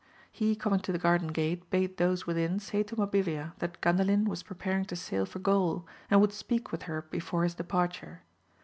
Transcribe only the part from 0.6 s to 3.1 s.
to the garden gate bade those within say to